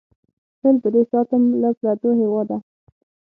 [0.59, 2.57] تل به دې ساتم له پردو هېواده!